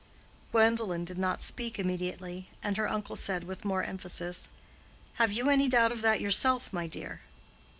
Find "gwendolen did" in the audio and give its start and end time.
0.51-1.19